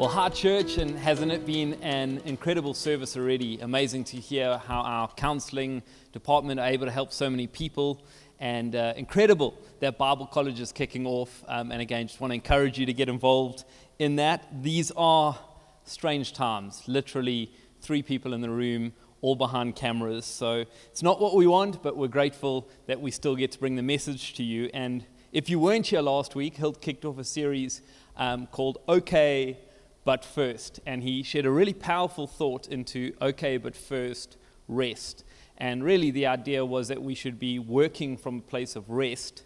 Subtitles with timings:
[0.00, 3.60] Well, Heart Church, and hasn't it been an incredible service already?
[3.60, 5.82] Amazing to hear how our counseling
[6.14, 8.02] department are able to help so many people,
[8.38, 11.44] and uh, incredible that Bible College is kicking off.
[11.46, 13.64] Um, and again, just want to encourage you to get involved
[13.98, 14.48] in that.
[14.62, 15.38] These are
[15.84, 20.24] strange times, literally, three people in the room, all behind cameras.
[20.24, 23.76] So it's not what we want, but we're grateful that we still get to bring
[23.76, 24.70] the message to you.
[24.72, 27.82] And if you weren't here last week, Hilt kicked off a series
[28.16, 29.58] um, called OK
[30.04, 30.80] but first.
[30.86, 34.36] And he shared a really powerful thought into okay, but first,
[34.68, 35.24] rest.
[35.58, 39.42] And really, the idea was that we should be working from a place of rest,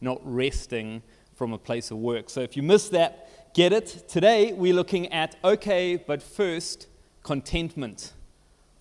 [0.00, 1.02] not resting
[1.34, 2.28] from a place of work.
[2.30, 4.04] So if you missed that, get it.
[4.08, 6.86] Today, we're looking at okay, but first,
[7.22, 8.12] contentment.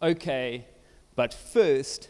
[0.01, 0.67] Okay,
[1.15, 2.09] but first,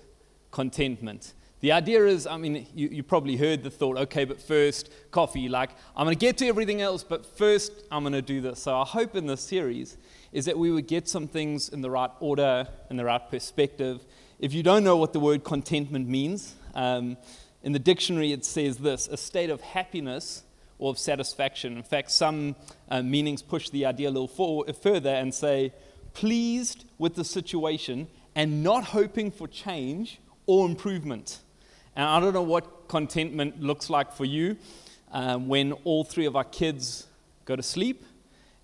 [0.52, 1.33] contentment.
[1.63, 5.48] The idea is, I mean, you, you, probably heard the thought, okay, but first, coffee.
[5.48, 8.63] Like, I'm going to get to everything else, but first, I'm going to do this.
[8.63, 9.95] So, our hope in this series
[10.34, 14.05] is that we would get some things in the right order, in the right perspective.
[14.39, 17.16] If you don't know what the word contentment means, um,
[17.64, 20.44] in the dictionary it says this a state of happiness
[20.80, 21.77] or of satisfaction.
[21.77, 22.58] In fact, some
[22.89, 25.72] uh, meanings push the idea a little for, further and say,
[26.14, 31.39] pleased with the situation and not hoping for change or improvement.
[31.95, 34.58] And I don't know what contentment looks like for you
[35.11, 37.05] um, when all three of our kids
[37.45, 38.03] go to sleep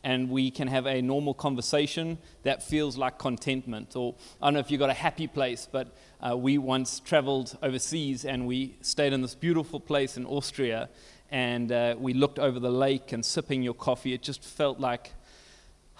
[0.04, 3.96] and we can have a normal conversation that feels like contentment.
[3.96, 7.56] Or I don't know if you've got a happy place, but uh, we once traveled
[7.62, 10.90] overseas and we stayed in this beautiful place in Austria
[11.30, 14.14] and uh, we looked over the lake and sipping your coffee.
[14.14, 15.14] It just felt like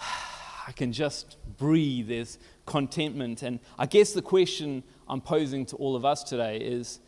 [0.66, 2.08] I can just breathe.
[2.08, 3.42] There's contentment.
[3.42, 6.98] And I guess the question I'm posing to all of us today is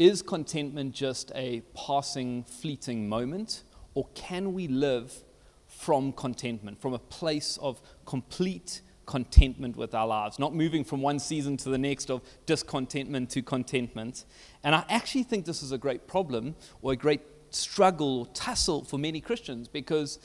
[0.00, 3.62] is contentment just a passing, fleeting moment?
[3.92, 5.12] Or can we live
[5.66, 11.18] from contentment, from a place of complete contentment with our lives, not moving from one
[11.18, 14.24] season to the next of discontentment to contentment?
[14.64, 17.20] And I actually think this is a great problem or a great
[17.50, 20.18] struggle or tussle for many Christians because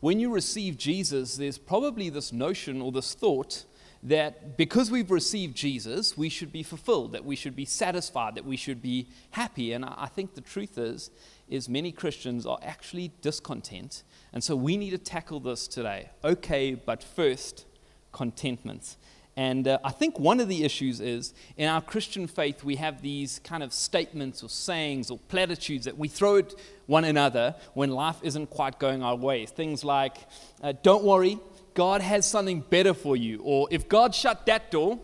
[0.00, 3.64] when you receive Jesus, there's probably this notion or this thought
[4.04, 8.44] that because we've received Jesus, we should be fulfilled, that we should be satisfied, that
[8.44, 9.72] we should be happy.
[9.72, 11.10] And I think the truth is,
[11.48, 14.02] is many Christians are actually discontent.
[14.32, 16.10] And so we need to tackle this today.
[16.22, 17.64] Okay, but first,
[18.12, 18.96] contentment.
[19.36, 23.02] And uh, I think one of the issues is in our Christian faith, we have
[23.02, 26.54] these kind of statements or sayings or platitudes that we throw at
[26.86, 29.46] one another when life isn't quite going our way.
[29.46, 30.18] Things like,
[30.62, 31.40] uh, don't worry,
[31.74, 33.40] God has something better for you.
[33.42, 34.98] Or if God shut that door,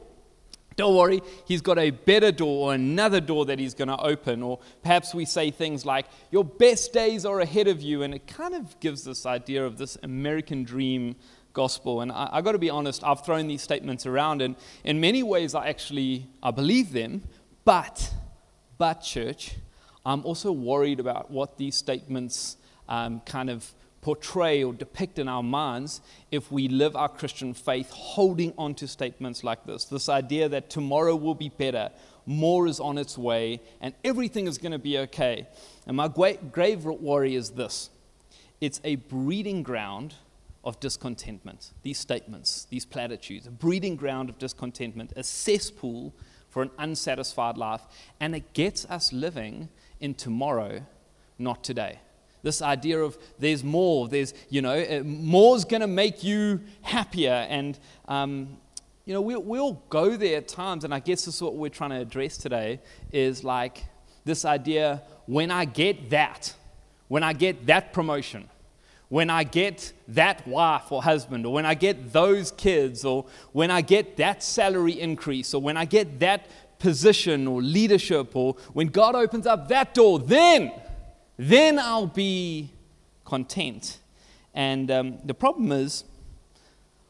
[0.76, 4.42] don't worry, He's got a better door or another door that He's going to open.
[4.42, 8.03] Or perhaps we say things like, Your best days are ahead of you.
[8.03, 11.16] And it kind of gives this idea of this American dream
[11.53, 12.00] gospel.
[12.00, 15.54] And I, got to be honest, I've thrown these statements around, and in many ways,
[15.54, 17.22] I actually I believe them.
[17.64, 18.12] But,
[18.78, 19.56] but, church,
[20.04, 22.56] I'm also worried about what these statements
[22.88, 23.70] um, kind of
[24.00, 26.00] portray or depict in our minds
[26.31, 29.84] if we live our Christian faith holding on to statements like this.
[29.84, 31.91] This idea that tomorrow will be better,
[32.25, 35.47] more is on its way, and everything is going to be okay.
[35.87, 37.91] And my grave worry is this
[38.61, 40.15] it's a breeding ground
[40.65, 41.72] of discontentment.
[41.82, 46.15] These statements, these platitudes, a breeding ground of discontentment, a cesspool
[46.49, 47.82] for an unsatisfied life,
[48.19, 49.69] and it gets us living
[50.00, 50.84] in tomorrow,
[51.38, 52.00] not today.
[52.43, 57.47] This idea of there's more, there's, you know, uh, more's going to make you happier.
[57.49, 57.78] And,
[58.09, 58.56] um,
[59.05, 61.56] you know, we, we all go there at times, and I guess this is what
[61.56, 62.81] we're trying to address today
[63.12, 63.84] is like
[64.25, 66.55] this idea when I get that,
[67.09, 68.49] when I get that promotion,
[69.09, 73.71] when I get that wife or husband, or when I get those kids, or when
[73.71, 76.47] I get that salary increase, or when I get that
[76.79, 80.73] position or leadership, or when God opens up that door, then
[81.41, 82.71] then I'll be
[83.25, 83.99] content.
[84.53, 86.05] And um, the problem is,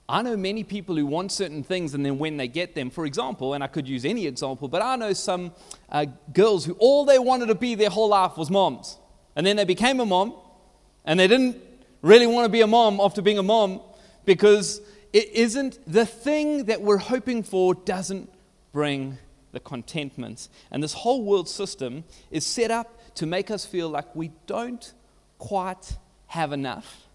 [0.09, 3.07] I know many people who want certain things, and then when they get them, for
[3.07, 5.53] example, and I could use any example, but I know some
[5.91, 8.99] uh, girls who all they wanted to be their whole life was moms.
[9.35, 10.35] And then they became a mom,
[11.05, 11.57] and they didn't
[12.01, 13.81] really want to be a mom after being a mom
[14.25, 14.81] because
[15.13, 18.31] it isn't the thing that we're hoping for, doesn't
[18.73, 19.19] bring
[19.51, 20.49] the contentment.
[20.71, 24.95] And this whole world system is set up to make us feel like we don't
[25.37, 27.07] quite have enough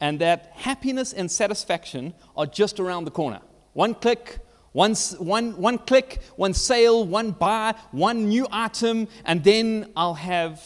[0.00, 3.40] and that happiness and satisfaction are just around the corner.
[3.72, 4.38] One click,
[4.72, 10.60] one, one, one click, one sale, one buy, one new item, and then I'll have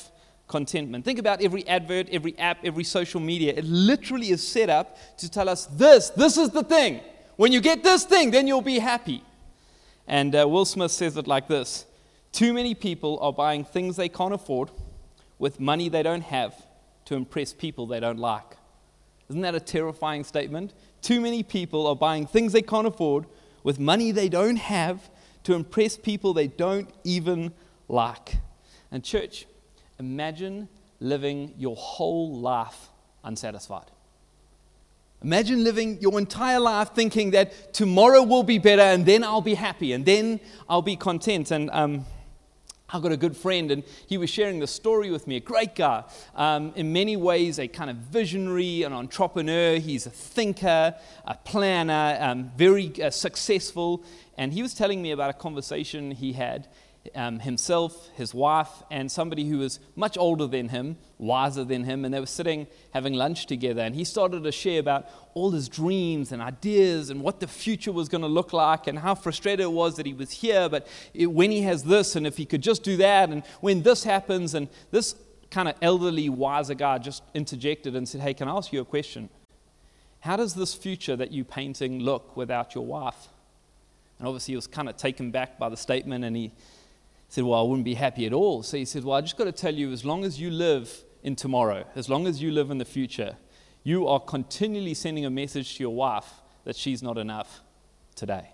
[0.46, 1.04] contentment.
[1.04, 3.52] Think about every advert, every app, every social media.
[3.54, 7.02] It literally is set up to tell us this, this is the thing.
[7.36, 9.22] When you get this thing, then you'll be happy.
[10.06, 11.84] And uh, Will Smith says it like this
[12.32, 14.70] Too many people are buying things they can't afford
[15.38, 16.54] with money they don't have
[17.06, 18.56] to impress people they don't like.
[19.28, 20.72] Isn't that a terrifying statement?
[21.02, 23.26] Too many people are buying things they can't afford
[23.62, 25.10] with money they don't have
[25.44, 27.52] to impress people they don't even
[27.88, 28.36] like.
[28.90, 29.46] And, church,
[29.98, 30.68] imagine
[31.00, 32.88] living your whole life
[33.24, 33.90] unsatisfied.
[35.22, 39.54] Imagine living your entire life thinking that tomorrow will be better and then I'll be
[39.54, 40.38] happy and then
[40.68, 41.50] I'll be content.
[41.50, 42.06] And um,
[42.90, 45.36] I've got a good friend, and he was sharing the story with me.
[45.36, 46.04] A great guy,
[46.34, 49.78] um, in many ways, a kind of visionary, an entrepreneur.
[49.78, 50.94] He's a thinker,
[51.26, 54.02] a planner, um, very uh, successful.
[54.38, 56.66] And he was telling me about a conversation he had
[57.14, 62.04] um, himself, his wife, and somebody who was much older than him, wiser than him,
[62.04, 63.82] and they were sitting having lunch together.
[63.82, 67.92] And he started to share about all his dreams and ideas and what the future
[67.92, 70.86] was going to look like and how frustrated it was that he was here, but
[71.14, 74.04] it, when he has this and if he could just do that, and when this
[74.04, 75.14] happens, and this
[75.50, 78.84] kind of elderly, wiser guy just interjected and said, Hey, can I ask you a
[78.84, 79.28] question?
[80.20, 83.28] How does this future that you're painting look without your wife?
[84.18, 86.52] And obviously, he was kind of taken back by the statement, and he
[87.28, 88.62] said, Well, I wouldn't be happy at all.
[88.62, 91.04] So he said, Well, I just got to tell you, as long as you live
[91.22, 93.36] in tomorrow, as long as you live in the future,
[93.82, 96.30] you are continually sending a message to your wife
[96.64, 97.62] that she's not enough
[98.14, 98.50] today.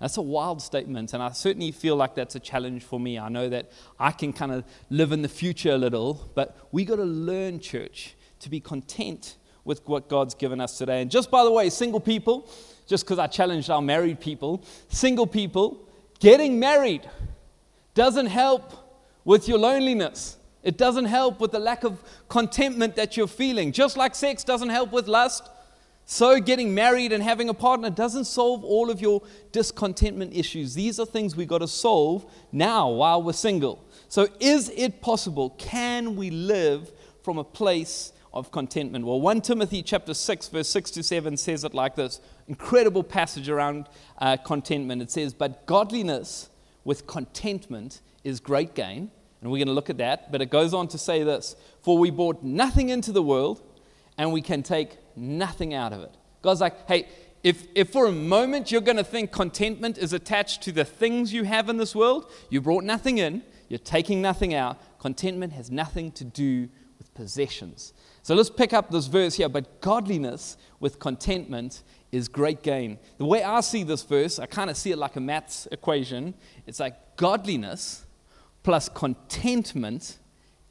[0.00, 3.18] That's a wild statement, and I certainly feel like that's a challenge for me.
[3.18, 6.84] I know that I can kind of live in the future a little, but we
[6.84, 11.02] got to learn, church, to be content with what God's given us today.
[11.02, 12.48] And just by the way, single people,
[12.86, 15.88] just because I challenged our married people, single people,
[16.20, 17.02] getting married
[17.98, 18.74] doesn't help
[19.24, 20.36] with your loneliness.
[20.62, 23.72] It doesn't help with the lack of contentment that you're feeling.
[23.72, 25.50] Just like sex doesn't help with lust,
[26.04, 30.74] so getting married and having a partner doesn't solve all of your discontentment issues.
[30.74, 33.84] These are things we got to solve now while we're single.
[34.08, 35.50] So, is it possible?
[35.58, 36.92] Can we live
[37.24, 39.06] from a place of contentment?
[39.06, 43.48] Well, 1 Timothy chapter 6, verse 6 to 7 says it like this incredible passage
[43.48, 45.02] around uh, contentment.
[45.02, 46.48] It says, But godliness
[46.88, 49.10] with contentment is great gain.
[49.42, 50.32] And we're going to look at that.
[50.32, 53.62] But it goes on to say this For we brought nothing into the world,
[54.16, 56.16] and we can take nothing out of it.
[56.40, 57.06] God's like, hey,
[57.44, 61.30] if, if for a moment you're going to think contentment is attached to the things
[61.30, 64.80] you have in this world, you brought nothing in, you're taking nothing out.
[64.98, 67.92] Contentment has nothing to do with possessions.
[68.22, 69.48] So let's pick up this verse here.
[69.48, 72.98] But godliness with contentment is great gain.
[73.18, 76.34] The way I see this verse, I kind of see it like a maths equation.
[76.66, 78.04] It's like godliness
[78.62, 80.18] plus contentment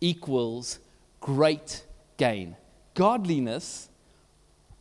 [0.02, 0.80] equals
[1.20, 1.84] great
[2.18, 2.56] gain.
[2.94, 3.90] Godliness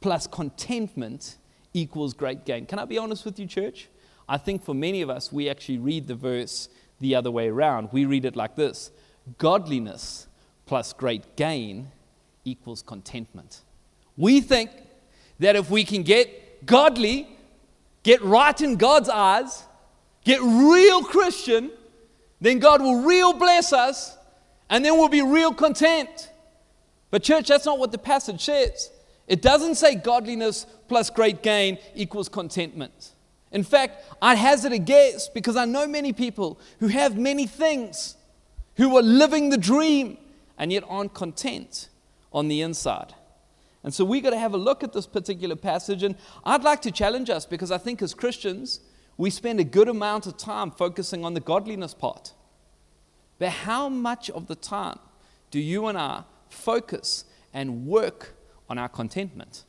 [0.01, 1.37] plus contentment
[1.73, 2.67] equals great gain.
[2.67, 3.89] Can I be honest with you, church?
[4.29, 6.69] I think for many of us, we actually read the verse
[7.01, 7.91] the other way around.
[7.93, 8.91] We read it like this
[9.39, 10.27] Godliness
[10.67, 11.91] plus great gain
[12.45, 13.63] equals contentment.
[14.17, 14.71] We think
[15.39, 17.29] that if we can get godly,
[18.03, 19.65] get right in God's eyes,
[20.25, 21.71] get real Christian,
[22.41, 24.17] then God will real bless us,
[24.69, 26.31] and then we'll be real content.
[27.11, 28.91] But, church, that's not what the passage says.
[29.29, 33.13] It doesn't say godliness plus great gain equals contentment.
[33.53, 38.17] In fact, I'd hazard a guess because I know many people who have many things,
[38.75, 40.19] who are living the dream,
[40.59, 41.89] and yet aren't content
[42.33, 43.15] on the inside.
[43.83, 46.03] And so we got to have a look at this particular passage.
[46.03, 48.81] And I'd like to challenge us because I think as Christians,
[49.17, 52.33] we spend a good amount of time focusing on the godliness part.
[53.39, 54.99] But how much of the time
[55.51, 58.35] do you and I focus and work
[58.69, 59.65] on our contentment?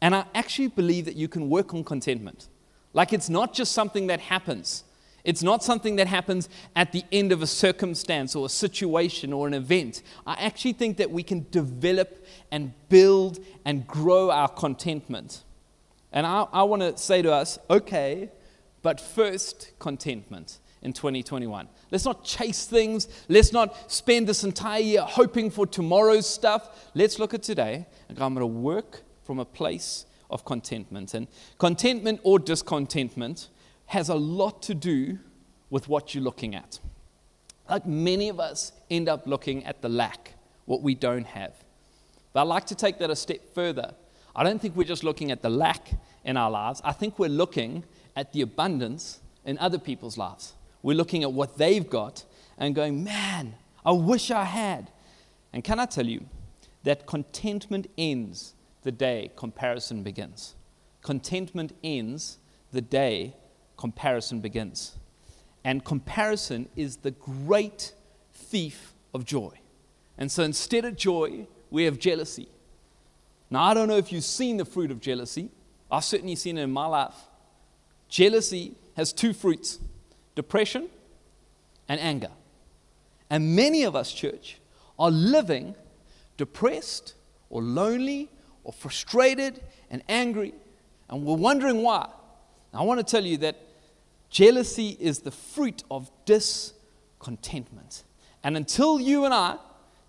[0.00, 2.48] And I actually believe that you can work on contentment.
[2.92, 4.84] Like it's not just something that happens.
[5.24, 9.46] It's not something that happens at the end of a circumstance or a situation or
[9.46, 10.02] an event.
[10.26, 15.42] I actually think that we can develop and build and grow our contentment.
[16.12, 18.30] And I, I want to say to us, okay,
[18.82, 21.68] but first, contentment in 2021.
[21.90, 23.08] Let's not chase things.
[23.28, 26.90] Let's not spend this entire year hoping for tomorrow's stuff.
[26.94, 31.14] Let's look at today and I'm going to work from a place of contentment.
[31.14, 31.28] And
[31.58, 33.48] contentment or discontentment
[33.86, 35.18] has a lot to do
[35.70, 36.78] with what you're looking at.
[37.68, 40.34] Like many of us end up looking at the lack,
[40.66, 41.54] what we don't have.
[42.32, 43.94] But I'd like to take that a step further.
[44.36, 45.90] I don't think we're just looking at the lack
[46.24, 46.80] in our lives.
[46.84, 47.84] I think we're looking
[48.16, 50.54] at the abundance in other people's lives.
[50.82, 52.24] We're looking at what they've got
[52.58, 54.90] and going, man, I wish I had.
[55.52, 56.24] And can I tell you
[56.82, 60.54] that contentment ends the day comparison begins?
[61.02, 62.38] Contentment ends
[62.72, 63.34] the day
[63.76, 64.96] comparison begins.
[65.64, 67.94] And comparison is the great
[68.32, 69.52] thief of joy.
[70.18, 72.48] And so instead of joy, we have jealousy.
[73.50, 75.50] Now, I don't know if you've seen the fruit of jealousy.
[75.90, 77.14] I've certainly seen it in my life.
[78.08, 79.78] Jealousy has two fruits
[80.34, 80.88] depression
[81.88, 82.30] and anger.
[83.30, 84.58] And many of us, church,
[84.98, 85.74] are living
[86.36, 87.14] depressed
[87.50, 88.30] or lonely
[88.64, 90.54] or frustrated and angry,
[91.08, 92.08] and we're wondering why.
[92.72, 93.56] Now, I want to tell you that
[94.34, 98.02] jealousy is the fruit of discontentment.
[98.42, 99.56] And until you and I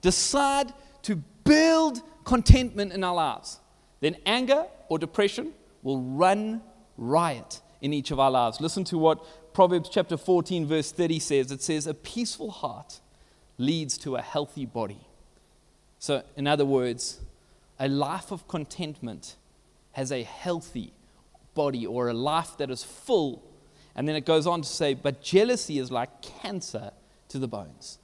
[0.02, 3.60] decide to build contentment in our lives,
[4.02, 5.54] then anger or depression
[5.84, 6.64] will run
[6.98, 8.60] riot in each of our lives.
[8.60, 11.52] Listen to what Proverbs chapter 14, verse 30 says.
[11.52, 13.00] It says, A peaceful heart
[13.60, 15.02] leads to a healthy body.
[16.00, 17.20] So, in other words,
[17.80, 19.36] a life of contentment
[19.92, 20.94] has a healthy
[21.54, 23.44] body or a life that is full.
[23.96, 26.92] And then it goes on to say, but jealousy is like cancer
[27.30, 28.00] to the bones.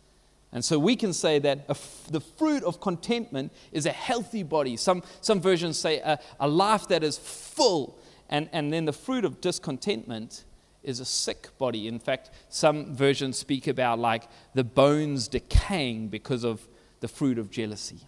[0.54, 1.68] And so we can say that
[2.10, 4.76] the fruit of contentment is a healthy body.
[4.76, 7.98] Some, some versions say a, a life that is full.
[8.30, 10.44] And, and then the fruit of discontentment
[10.84, 11.88] is a sick body.
[11.88, 16.68] In fact, some versions speak about like the bones decaying because of
[17.00, 18.00] the fruit of jealousy.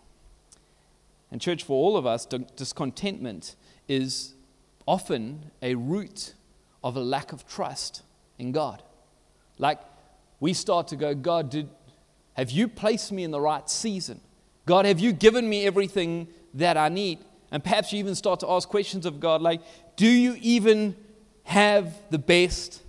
[1.31, 3.55] And, church, for all of us, discontentment
[3.87, 4.35] is
[4.85, 6.33] often a root
[6.83, 8.01] of a lack of trust
[8.37, 8.83] in God.
[9.57, 9.79] Like
[10.39, 11.69] we start to go, God, did,
[12.33, 14.19] have you placed me in the right season?
[14.65, 17.19] God, have you given me everything that I need?
[17.51, 19.61] And perhaps you even start to ask questions of God like,
[19.95, 20.95] do you even
[21.43, 22.81] have the best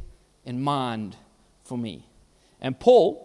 [0.44, 1.16] in mind
[1.64, 2.06] for me?
[2.60, 3.20] And Paul,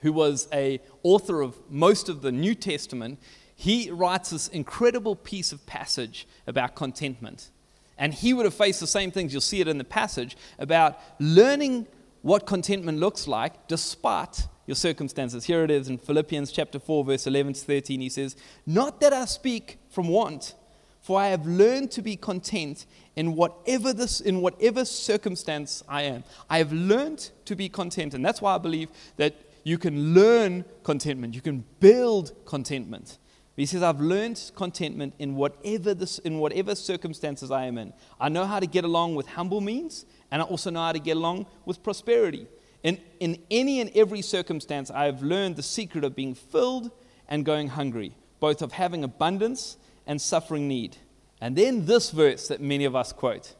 [0.00, 3.20] who was a author of most of the New Testament,
[3.54, 7.50] he writes this incredible piece of passage about contentment.
[7.98, 9.32] And he would have faced the same things.
[9.32, 11.86] You'll see it in the passage about learning
[12.22, 15.44] what contentment looks like despite your circumstances.
[15.44, 18.00] Here it is in Philippians chapter 4, verse 11 to 13.
[18.00, 20.54] He says, Not that I speak from want,
[21.00, 26.24] for I have learned to be content in whatever this in whatever circumstance I am.
[26.48, 28.14] I have learned to be content.
[28.14, 29.34] And that's why I believe that
[29.64, 31.34] you can learn contentment.
[31.34, 33.18] You can build contentment.
[33.56, 37.92] He says, I've learned contentment in whatever, this, in whatever circumstances I am in.
[38.18, 40.98] I know how to get along with humble means, and I also know how to
[40.98, 42.46] get along with prosperity.
[42.82, 46.90] In, in any and every circumstance, I have learned the secret of being filled
[47.28, 50.96] and going hungry, both of having abundance and suffering need.
[51.40, 53.54] And then this verse that many of us quote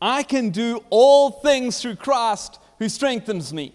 [0.00, 3.74] I can do all things through Christ who strengthens me.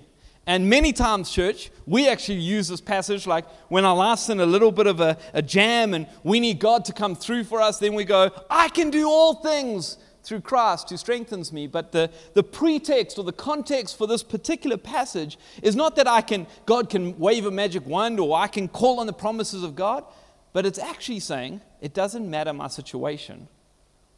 [0.49, 4.47] And many times, church, we actually use this passage like when our life's in a
[4.47, 7.77] little bit of a, a jam and we need God to come through for us,
[7.77, 11.67] then we go, I can do all things through Christ who strengthens me.
[11.67, 16.21] But the, the pretext or the context for this particular passage is not that I
[16.21, 19.75] can, God can wave a magic wand or I can call on the promises of
[19.75, 20.03] God,
[20.51, 23.49] but it's actually saying it doesn't matter my situation.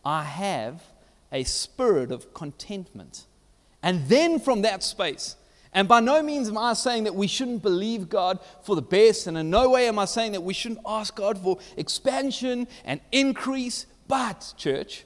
[0.05, 0.81] I have
[1.29, 3.25] a spirit of contentment.
[3.83, 5.35] And then from that space,
[5.73, 9.27] and by no means am I saying that we shouldn't believe God for the best,
[9.27, 12.99] and in no way am I saying that we shouldn't ask God for expansion and
[13.11, 13.85] increase.
[14.07, 15.05] But, church,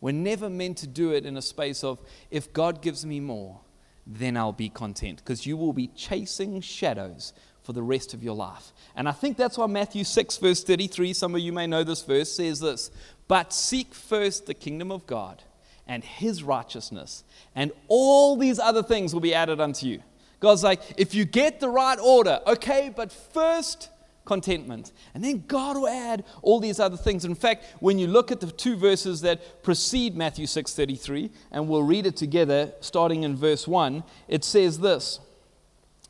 [0.00, 1.98] we're never meant to do it in a space of,
[2.30, 3.60] if God gives me more,
[4.06, 8.36] then I'll be content, because you will be chasing shadows for the rest of your
[8.36, 8.72] life.
[8.94, 12.02] And I think that's why Matthew 6, verse 33, some of you may know this
[12.02, 12.90] verse, says this
[13.28, 15.42] But seek first the kingdom of God
[15.86, 17.24] and his righteousness,
[17.54, 20.02] and all these other things will be added unto you.
[20.40, 23.88] God's like, if you get the right order, okay, but first,
[24.26, 24.92] contentment.
[25.14, 27.24] And then God will add all these other things.
[27.24, 31.84] In fact, when you look at the two verses that precede Matthew 6:33, and we'll
[31.84, 35.20] read it together starting in verse 1, it says this.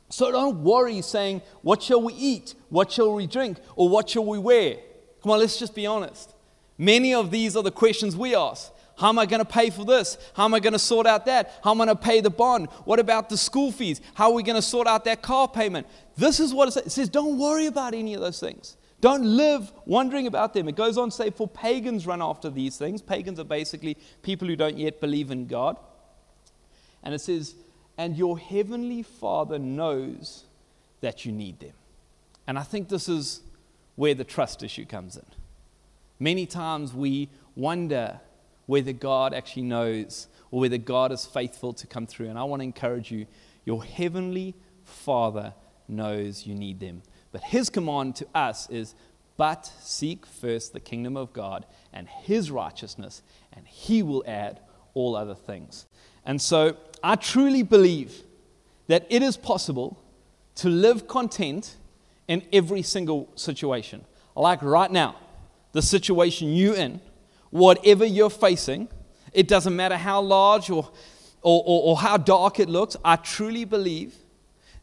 [0.09, 2.55] So don't worry saying, What shall we eat?
[2.69, 3.59] What shall we drink?
[3.75, 4.77] Or what shall we wear?
[5.21, 6.33] Come on, let's just be honest.
[6.77, 8.71] Many of these are the questions we ask.
[8.97, 10.17] How am I going to pay for this?
[10.33, 11.59] How am I going to sort out that?
[11.63, 12.67] How am I going to pay the bond?
[12.83, 14.01] What about the school fees?
[14.15, 15.85] How are we going to sort out that car payment?
[16.15, 16.87] This is what it says.
[16.87, 18.75] It says, don't worry about any of those things.
[18.99, 20.67] Don't live wondering about them.
[20.67, 23.01] It goes on to say, for pagans run after these things.
[23.01, 25.77] Pagans are basically people who don't yet believe in God.
[27.03, 27.53] And it says,
[27.99, 30.45] and your heavenly Father knows
[31.01, 31.73] that you need them.
[32.47, 33.41] And I think this is
[33.95, 35.25] where the trust issue comes in.
[36.19, 38.19] Many times we wonder
[38.67, 42.29] whether God actually knows or whether God is faithful to come through.
[42.29, 43.25] And I want to encourage you
[43.65, 45.53] your heavenly Father
[45.87, 47.01] knows you need them.
[47.31, 48.95] But his command to us is,
[49.35, 53.21] but seek first the kingdom of God and his righteousness,
[53.53, 54.59] and he will add
[54.93, 55.85] all other things.
[56.25, 58.23] And so I truly believe
[58.87, 60.01] that it is possible
[60.55, 61.75] to live content
[62.27, 64.05] in every single situation.
[64.35, 65.15] Like right now,
[65.71, 66.99] the situation you're in,
[67.57, 68.87] whatever you're facing,
[69.33, 70.89] it doesn't matter how large or,
[71.41, 74.15] or, or, or how dark it looks, I truly believe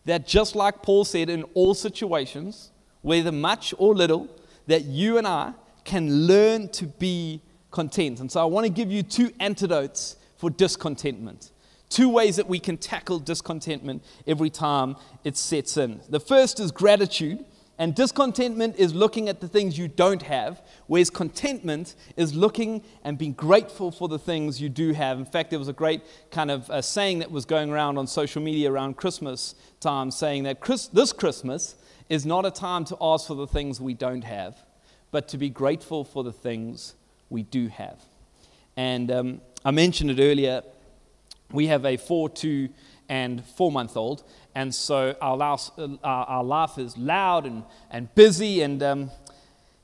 [0.05, 2.71] that just like Paul said, in all situations,
[3.03, 4.29] whether much or little,
[4.67, 5.55] that you and I
[5.85, 7.41] can learn to be
[7.71, 8.21] content.
[8.21, 11.51] And so I want to give you two antidotes for discontentment.
[11.89, 16.01] Two ways that we can tackle discontentment every time it sets in.
[16.09, 17.45] The first is gratitude,
[17.79, 23.19] and discontentment is looking at the things you don't have, whereas contentment is looking and
[23.19, 25.19] being grateful for the things you do have.
[25.19, 28.07] In fact, there was a great kind of uh, saying that was going around on
[28.07, 31.75] social media around Christmas time saying that Chris, this Christmas
[32.09, 34.57] is not a time to ask for the things we don't have,
[35.11, 36.95] but to be grateful for the things
[37.29, 37.99] we do have.
[38.77, 40.63] And um, I mentioned it earlier.
[41.51, 42.69] We have a four, two,
[43.09, 44.23] and four month old.
[44.55, 48.63] And so our laugh, uh, our laugh is loud and, and busy.
[48.63, 49.11] And um,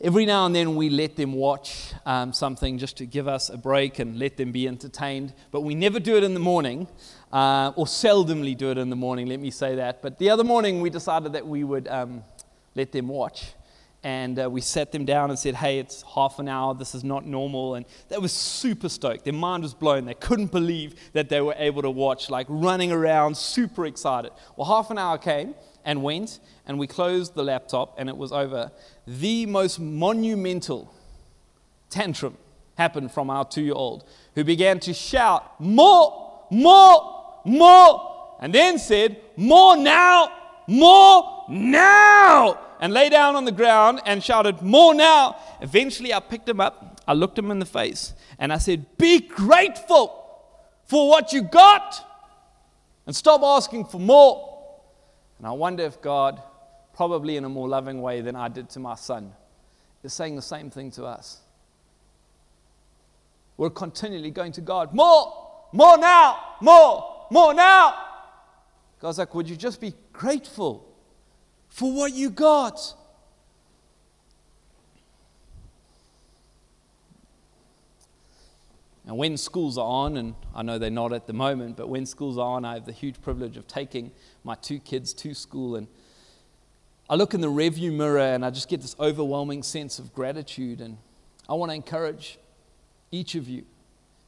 [0.00, 3.56] every now and then we let them watch um, something just to give us a
[3.56, 5.34] break and let them be entertained.
[5.50, 6.86] But we never do it in the morning,
[7.32, 10.02] uh, or seldomly do it in the morning, let me say that.
[10.02, 12.24] But the other morning we decided that we would um,
[12.74, 13.54] let them watch
[14.02, 16.74] and uh, we sat them down and said, Hey, it's half an hour.
[16.74, 17.74] This is not normal.
[17.74, 19.24] And they were super stoked.
[19.24, 20.06] Their mind was blown.
[20.06, 24.32] They couldn't believe that they were able to watch, like running around, super excited.
[24.56, 25.54] Well, half an hour came
[25.84, 28.70] and went, and we closed the laptop, and it was over.
[29.06, 30.92] The most monumental
[31.90, 32.38] tantrum
[32.76, 34.04] happened from our two year old,
[34.34, 40.32] who began to shout, More, more, more, and then said, More now,
[40.66, 45.36] more now and lay down on the ground and shouted, More now.
[45.60, 49.20] Eventually, I picked him up, I looked him in the face, and I said, Be
[49.20, 50.16] grateful
[50.86, 52.06] for what you got
[53.06, 54.58] and stop asking for more.
[55.38, 56.42] And I wonder if God,
[56.94, 59.32] probably in a more loving way than I did to my son,
[60.02, 61.40] is saying the same thing to us.
[63.56, 68.06] We're continually going to God, More, more now, more, more now.
[69.00, 70.89] God's like, Would you just be grateful?
[71.70, 72.94] For what you got.
[79.06, 82.06] And when schools are on, and I know they're not at the moment, but when
[82.06, 84.12] schools are on, I have the huge privilege of taking
[84.44, 85.74] my two kids to school.
[85.74, 85.88] And
[87.08, 90.80] I look in the rearview mirror and I just get this overwhelming sense of gratitude.
[90.80, 90.98] And
[91.48, 92.38] I want to encourage
[93.10, 93.64] each of you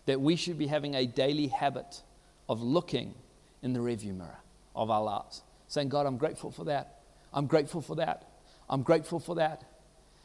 [0.07, 2.03] that we should be having a daily habit
[2.49, 3.15] of looking
[3.63, 4.41] in the rearview mirror
[4.75, 7.02] of our lives, saying, God, I'm grateful for that.
[7.33, 8.29] I'm grateful for that.
[8.69, 9.65] I'm grateful for that.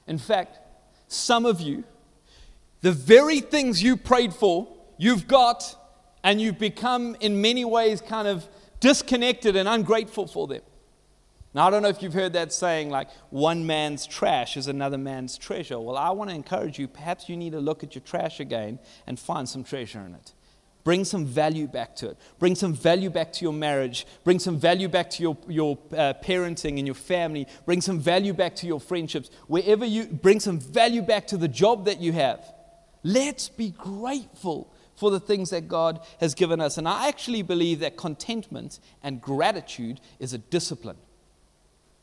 [0.07, 0.59] In fact,
[1.07, 1.83] some of you,
[2.81, 4.67] the very things you prayed for,
[4.97, 5.75] you've got,
[6.23, 8.47] and you've become in many ways kind of
[8.79, 10.61] disconnected and ungrateful for them.
[11.53, 14.97] Now, I don't know if you've heard that saying, like, one man's trash is another
[14.97, 15.79] man's treasure.
[15.79, 18.79] Well, I want to encourage you, perhaps you need to look at your trash again
[19.07, 20.33] and find some treasure in it.
[20.87, 22.17] Bring some value back to it.
[22.39, 24.07] Bring some value back to your marriage.
[24.23, 27.45] Bring some value back to your, your uh, parenting and your family.
[27.65, 29.29] Bring some value back to your friendships.
[29.47, 32.39] Wherever you bring some value back to the job that you have.
[33.03, 36.77] Let's be grateful for the things that God has given us.
[36.77, 40.95] And I actually believe that contentment and gratitude is a discipline.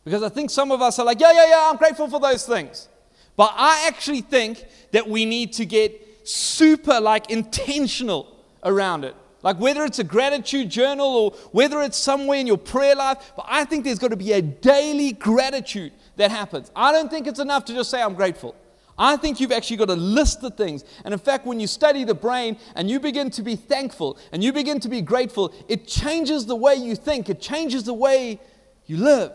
[0.05, 2.45] Because I think some of us are like, yeah, yeah, yeah, I'm grateful for those
[2.45, 2.87] things.
[3.35, 8.34] But I actually think that we need to get super, like, intentional
[8.65, 9.15] around it.
[9.43, 13.45] Like whether it's a gratitude journal or whether it's somewhere in your prayer life, but
[13.47, 16.71] I think there's got to be a daily gratitude that happens.
[16.75, 18.55] I don't think it's enough to just say, I'm grateful.
[18.97, 20.85] I think you've actually got to list the things.
[21.05, 24.43] And in fact, when you study the brain and you begin to be thankful and
[24.43, 28.41] you begin to be grateful, it changes the way you think, it changes the way
[28.87, 29.33] you live.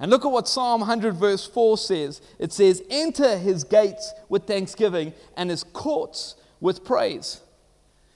[0.00, 4.46] And look at what Psalm 100, verse 4 says it says, Enter his gates with
[4.46, 7.40] thanksgiving and his courts with praise.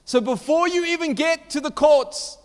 [0.05, 2.37] So before you even get to the courts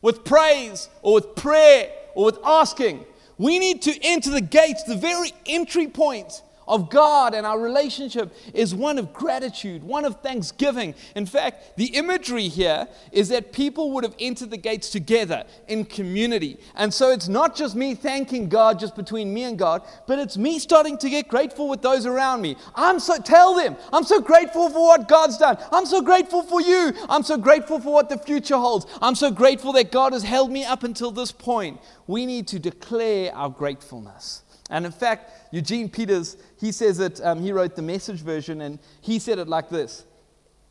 [0.00, 3.04] with praise or with prayer or with asking,
[3.38, 8.34] we need to enter the gates, the very entry point of God and our relationship
[8.54, 10.94] is one of gratitude, one of thanksgiving.
[11.14, 15.84] In fact, the imagery here is that people would have entered the gates together in
[15.84, 16.58] community.
[16.74, 20.36] And so it's not just me thanking God just between me and God, but it's
[20.36, 22.56] me starting to get grateful with those around me.
[22.74, 25.58] I'm so tell them, I'm so grateful for what God's done.
[25.70, 26.92] I'm so grateful for you.
[27.08, 28.86] I'm so grateful for what the future holds.
[29.00, 31.80] I'm so grateful that God has held me up until this point.
[32.06, 34.41] We need to declare our gratefulness.
[34.72, 38.78] And in fact, Eugene Peters, he says it, um, he wrote the message version, and
[39.02, 40.06] he said it like this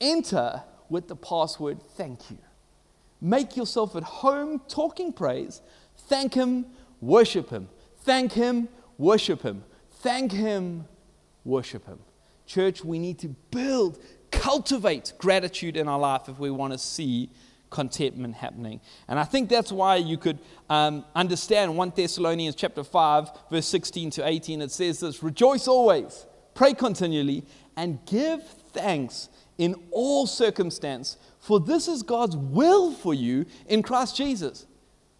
[0.01, 2.39] Enter with the password thank you.
[3.21, 5.61] Make yourself at home talking praise.
[6.07, 6.65] Thank Him,
[6.99, 7.69] worship Him.
[7.99, 9.63] Thank Him, worship Him.
[9.99, 10.85] Thank Him,
[11.45, 11.99] worship Him.
[12.47, 13.99] Church, we need to build,
[14.31, 17.29] cultivate gratitude in our life if we want to see
[17.71, 18.79] contentment happening.
[19.07, 20.37] And I think that's why you could
[20.69, 24.61] um, understand 1 Thessalonians chapter 5, verse 16 to 18.
[24.61, 27.43] It says this Rejoice always, pray continually,
[27.75, 34.15] and give thanks in all circumstance, for this is God's will for you in Christ
[34.15, 34.67] Jesus.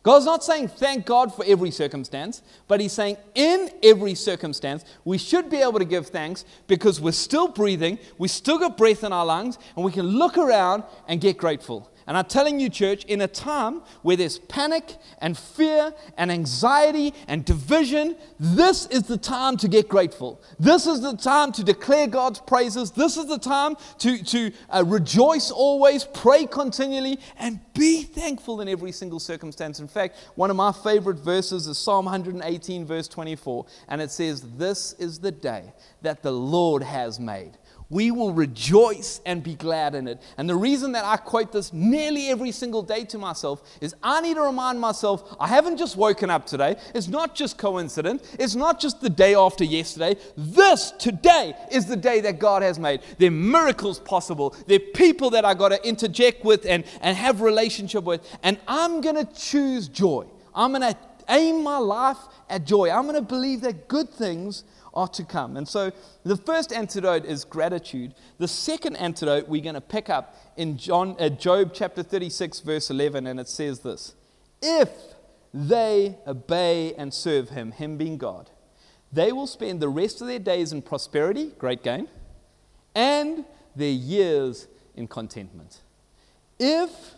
[0.04, 5.20] God's not saying thank God for every circumstance, but He's saying in every circumstance, we
[5.20, 9.14] should be able to give thanks because we're still breathing, we still got breath in
[9.14, 11.91] our lungs, and we can look around and get grateful.
[12.12, 17.14] And I'm telling you, church, in a time where there's panic and fear and anxiety
[17.26, 20.42] and division, this is the time to get grateful.
[20.60, 22.92] This is the time to declare God's praises.
[22.92, 28.68] This is the time to, to uh, rejoice always, pray continually, and be thankful in
[28.68, 29.80] every single circumstance.
[29.80, 33.66] In fact, one of my favorite verses is Psalm 118, verse 24.
[33.88, 35.72] And it says, This is the day
[36.02, 37.58] that the Lord has made
[37.92, 40.22] we will rejoice and be glad in it.
[40.38, 44.22] And the reason that I quote this nearly every single day to myself is I
[44.22, 46.78] need to remind myself I haven't just woken up today.
[46.96, 48.24] It's not just coincident.
[48.40, 50.16] It's not just the day after yesterday.
[50.38, 53.02] This today is the day that God has made.
[53.20, 54.56] There are miracles possible.
[54.68, 58.26] There are people that I got to interject with and, and have relationship with.
[58.42, 60.26] And I'm going to choose joy.
[60.54, 60.98] I'm going to
[61.32, 62.18] aim my life
[62.50, 62.92] at joy.
[62.92, 64.64] I'm going to believe that good things
[64.94, 65.58] are to come.
[65.58, 65.92] And so
[66.24, 68.14] the first antidote is gratitude.
[68.38, 72.90] The second antidote we're going to pick up in John, uh, Job chapter 36, verse
[72.90, 74.16] 11, and it says this
[74.62, 74.90] If
[75.54, 78.50] they obey and serve him, him being God,
[79.12, 82.08] they will spend the rest of their days in prosperity, great gain,
[82.96, 85.82] and their years in contentment.
[86.60, 87.16] If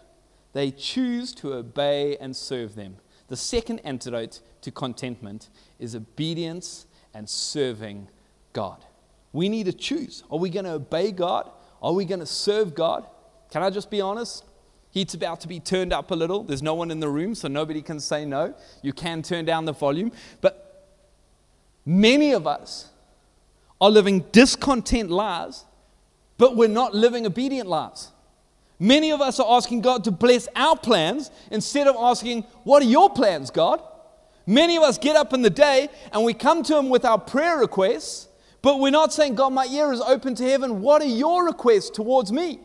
[0.53, 7.29] they choose to obey and serve them, the second antidote to contentment is obedience and
[7.29, 8.07] serving
[8.53, 8.85] God.
[9.31, 10.23] We need to choose.
[10.29, 11.49] Are we going to obey God?
[11.81, 13.05] Are we going to serve God?
[13.51, 14.45] Can I just be honest?
[14.91, 16.43] Heat's about to be turned up a little.
[16.43, 18.53] There's no one in the room, so nobody can say no.
[18.81, 20.11] You can turn down the volume.
[20.39, 20.87] But
[21.85, 22.89] many of us
[23.81, 25.65] are living discontent lives,
[26.37, 28.12] but we're not living obedient lives.
[28.83, 32.85] Many of us are asking God to bless our plans instead of asking, What are
[32.85, 33.81] your plans, God?
[34.45, 37.17] Many of us get up in the day and we come to Him with our
[37.17, 38.27] prayer requests,
[38.61, 40.81] but we're not saying, God, my ear is open to heaven.
[40.81, 42.59] What are your requests towards me?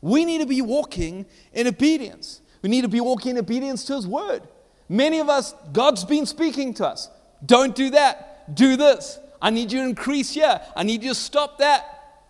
[0.00, 2.40] We need to be walking in obedience.
[2.62, 4.42] We need to be walking in obedience to His word.
[4.88, 7.10] Many of us, God's been speaking to us.
[7.46, 8.56] Don't do that.
[8.56, 9.20] Do this.
[9.40, 10.60] I need you to increase here.
[10.74, 12.24] I need you to stop that.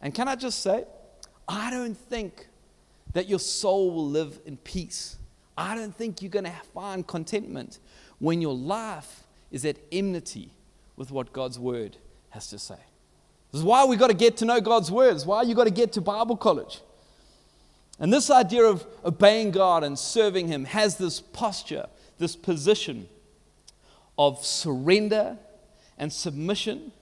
[0.00, 0.84] And can I just say,
[1.48, 2.46] I don't think
[3.12, 5.16] that your soul will live in peace
[5.56, 7.78] I don't think you're going to find contentment
[8.18, 10.50] when your life is at enmity
[10.96, 11.96] with what God's word
[12.30, 12.78] has to say.
[13.50, 15.14] This is why we got to get to know God's word.
[15.14, 16.80] This is why you got to get to Bible college.
[17.98, 21.86] And this idea of obeying God and serving Him has this posture,
[22.18, 23.08] this position
[24.16, 25.36] of surrender
[25.98, 26.92] and submission,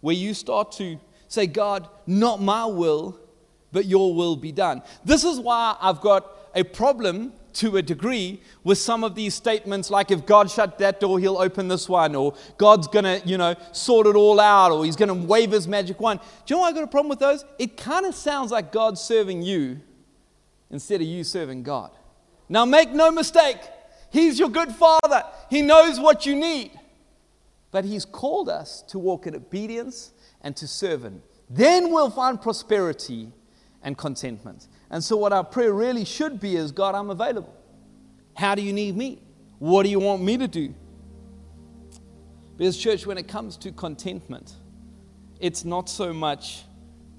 [0.00, 0.98] where you start to
[1.28, 3.18] say, God, not my will,
[3.76, 4.80] but your will be done.
[5.04, 9.90] This is why I've got a problem to a degree with some of these statements
[9.90, 13.54] like if God shut that door, he'll open this one, or God's to, you know,
[13.72, 16.20] sort it all out, or he's to wave his magic wand.
[16.46, 17.44] Do you know why I got a problem with those?
[17.58, 19.82] It kind of sounds like God's serving you
[20.70, 21.90] instead of you serving God.
[22.48, 23.58] Now, make no mistake,
[24.08, 26.70] he's your good father, he knows what you need.
[27.72, 31.20] But he's called us to walk in obedience and to serve him.
[31.48, 33.32] Then we'll find prosperity
[33.86, 34.66] and contentment.
[34.90, 37.54] And so, what our prayer really should be is God, I'm available.
[38.34, 39.22] How do you need me?
[39.60, 40.74] What do you want me to do?
[42.58, 44.54] Because, church, when it comes to contentment,
[45.38, 46.64] it's not so much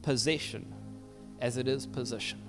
[0.01, 0.73] possession
[1.39, 2.41] as it is position.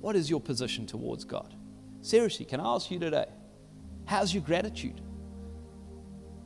[0.00, 1.52] What is your position towards God?
[2.00, 3.26] Seriously, can I ask you today?
[4.04, 5.00] How's your gratitude?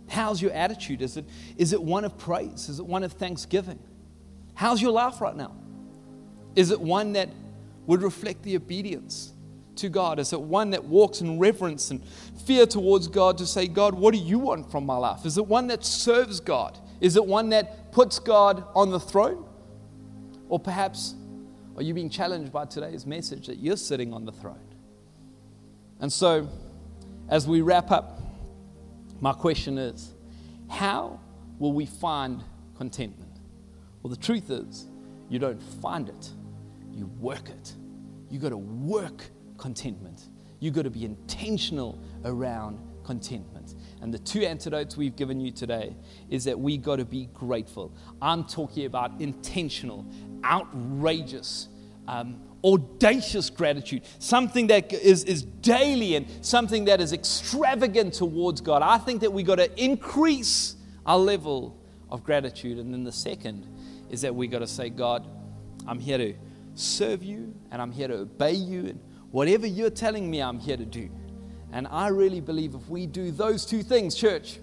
[0.08, 1.02] How's your attitude?
[1.02, 1.26] Is it,
[1.58, 2.70] is it one of praise?
[2.70, 3.80] Is it one of thanksgiving?
[4.54, 5.54] How's your life right now?
[6.56, 7.28] Is it one that
[7.86, 9.32] would reflect the obedience
[9.76, 10.18] to God?
[10.18, 12.02] Is it one that walks in reverence and
[12.46, 15.24] fear towards God to say, God, what do you want from my life?
[15.24, 16.78] Is it one that serves God?
[17.00, 19.44] Is it one that puts God on the throne?
[20.48, 21.14] Or perhaps
[21.76, 24.58] are you being challenged by today's message that you're sitting on the throne?
[26.00, 26.48] And so,
[27.28, 28.20] as we wrap up,
[29.20, 30.12] my question is
[30.68, 31.20] How
[31.58, 32.42] will we find
[32.76, 33.30] contentment?
[34.02, 34.86] Well, the truth is,
[35.28, 36.30] you don't find it,
[36.96, 37.74] you work it.
[38.30, 39.22] You got to work
[39.58, 40.22] contentment.
[40.60, 43.74] You got to be intentional around contentment.
[44.00, 45.94] And the two antidotes we've given you today
[46.30, 47.94] is that we got to be grateful.
[48.20, 50.06] I'm talking about intentional,
[50.44, 51.68] outrageous,
[52.08, 58.82] um, audacious gratitude, something that is, is daily and something that is extravagant towards God.
[58.82, 61.78] I think that we got to increase our level
[62.10, 62.78] of gratitude.
[62.78, 63.66] And then the second
[64.10, 65.26] is that we got to say, God,
[65.86, 66.34] I'm here to
[66.78, 68.86] serve you and I'm here to obey you.
[68.86, 71.10] And whatever you're telling me, I'm here to do.
[71.72, 74.58] And I really believe if we do those two things, church,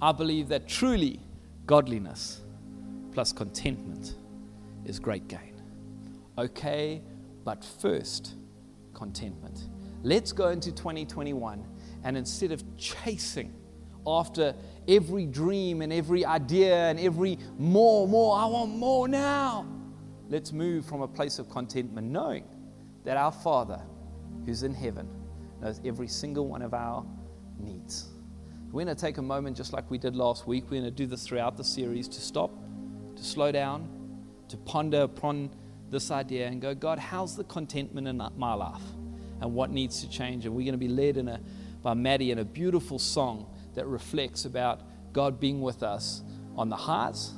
[0.00, 1.20] I believe that truly
[1.66, 2.40] godliness
[3.12, 4.14] plus contentment
[4.84, 5.60] is great gain.
[6.38, 7.02] Okay,
[7.44, 8.34] but first,
[8.94, 9.68] contentment.
[10.02, 11.66] Let's go into 2021
[12.04, 13.52] and instead of chasing
[14.06, 14.54] after
[14.86, 19.66] every dream and every idea and every more, more, I want more now,
[20.28, 22.44] let's move from a place of contentment, knowing
[23.04, 23.80] that our Father
[24.44, 25.08] who's in heaven
[25.60, 27.04] knows every single one of our
[27.58, 28.08] needs.
[28.70, 30.64] We're going to take a moment, just like we did last week.
[30.64, 32.50] We're going to do this throughout the series to stop,
[33.16, 33.88] to slow down,
[34.48, 35.50] to ponder upon
[35.90, 38.82] this idea and go, God, how's the contentment in my life?
[39.40, 40.44] And what needs to change?
[40.44, 41.40] And we're going to be led in a,
[41.82, 46.22] by Maddie in a beautiful song that reflects about God being with us
[46.56, 47.32] on the highs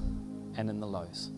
[0.56, 1.30] and in the lows.